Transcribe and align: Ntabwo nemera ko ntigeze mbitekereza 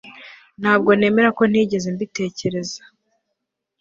Ntabwo 0.61 0.89
nemera 0.99 1.29
ko 1.37 1.43
ntigeze 1.51 1.87
mbitekereza 1.95 2.81